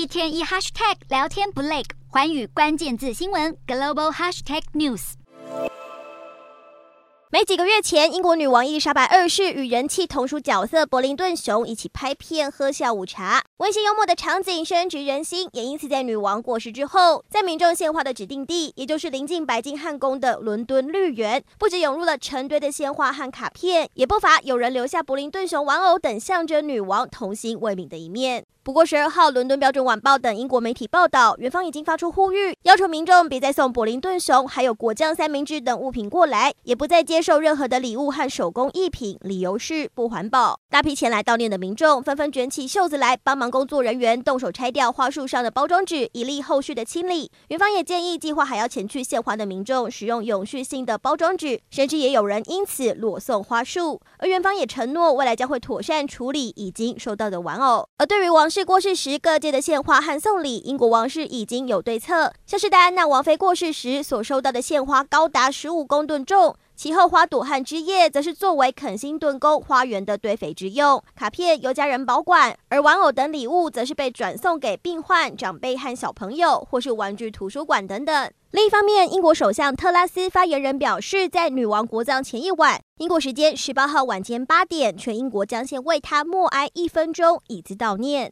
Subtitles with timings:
[0.00, 5.12] 一天一 hashtag 聊天不累，环宇关键字新闻 global hashtag news。
[7.30, 15.46] 没几个月前，英国女王伊丽莎白二世与人气同属角色柏林顿熊一起拍片喝下午茶，温馨幽默的场景深植人心。
[15.52, 28.46] 也因此，在女王过世之后，在民众献花的指定地，也就是临近白金汉宫的伦敦绿园，不止涌入了成堆的鲜花和卡片，也不乏有人留下柏林顿熊玩偶等象征女王童心未泯的一面。
[28.62, 40.60] 不过，十二号，伦敦标准晚报等英国媒体报道，园方已经发出呼吁，要求民众别再送柏林顿熊、还有果酱三明治等物品过来，也不再接受任何的礼物和手工艺品，理由是不环保。
[40.68, 47.30] 大批前来悼念的民众纷纷卷起袖子来帮忙，工作人员动手拆掉花束上的包装纸，以利后续的清理。
[47.48, 54.00] 园方也建议，计划还要前去献花的民众使用永续性的包装纸，甚至也有人因此裸送花束。
[54.18, 57.88] 而园方也承诺，未来将会妥善处理已经收到的玩偶。
[57.98, 62.32] 而对于王室过世时各界的献花和送礼，英国王室已经有对策。
[62.46, 71.04] 像是戴安娜王妃过世时所收到的献花高达十五公吨重，其后花朵和枝叶则是作为肯辛顿宫花园的堆肥之用。
[71.14, 78.32] 卡片由家人保管，而玩偶等礼物则是被转送给病患、长辈和小朋友，或是玩具图书馆等等。
[78.52, 88.28] 另一方面，英国首相特拉斯发言人表示，在女王国葬前一晚，英国时间十八号晚间八点，全英国将先为她默哀一分钟，以资悼念。